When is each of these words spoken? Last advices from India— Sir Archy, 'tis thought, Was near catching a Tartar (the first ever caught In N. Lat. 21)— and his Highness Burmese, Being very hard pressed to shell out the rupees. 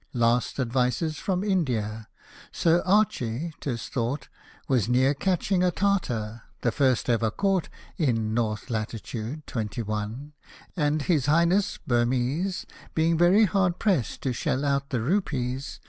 Last 0.15 0.59
advices 0.59 1.17
from 1.17 1.43
India— 1.43 2.07
Sir 2.51 2.81
Archy, 2.87 3.53
'tis 3.59 3.87
thought, 3.87 4.29
Was 4.67 4.89
near 4.89 5.13
catching 5.13 5.61
a 5.61 5.69
Tartar 5.69 6.41
(the 6.61 6.71
first 6.71 7.07
ever 7.07 7.29
caught 7.29 7.69
In 7.99 8.35
N. 8.35 8.57
Lat. 8.67 8.95
21)— 9.45 10.33
and 10.75 11.01
his 11.03 11.27
Highness 11.27 11.77
Burmese, 11.85 12.65
Being 12.95 13.15
very 13.15 13.45
hard 13.45 13.77
pressed 13.77 14.23
to 14.23 14.33
shell 14.33 14.65
out 14.65 14.89
the 14.89 15.01
rupees. 15.01 15.79